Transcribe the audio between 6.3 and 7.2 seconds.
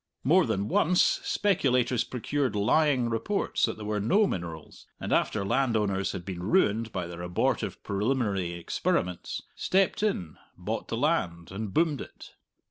ruined by